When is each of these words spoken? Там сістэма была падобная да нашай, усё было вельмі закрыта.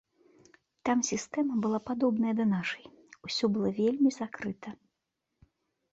Там 0.87 1.03
сістэма 1.09 1.57
была 1.65 1.79
падобная 1.91 2.33
да 2.41 2.45
нашай, 2.55 2.85
усё 3.29 3.45
было 3.59 3.69
вельмі 3.81 4.09
закрыта. 4.19 4.69